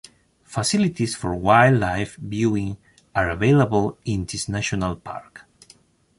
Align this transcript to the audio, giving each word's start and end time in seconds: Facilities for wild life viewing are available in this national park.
Facilities 0.45 1.15
for 1.15 1.35
wild 1.35 1.79
life 1.79 2.15
viewing 2.15 2.77
are 3.13 3.29
available 3.29 3.99
in 4.03 4.25
this 4.25 4.49
national 4.49 4.95
park. 4.95 5.45